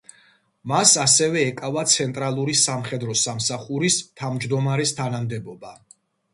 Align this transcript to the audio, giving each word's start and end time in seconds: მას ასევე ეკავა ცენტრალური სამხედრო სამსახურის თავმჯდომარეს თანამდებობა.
მას 0.69 0.93
ასევე 1.03 1.43
ეკავა 1.49 1.83
ცენტრალური 1.91 2.57
სამხედრო 2.63 3.19
სამსახურის 3.27 4.01
თავმჯდომარეს 4.23 4.99
თანამდებობა. 5.05 5.79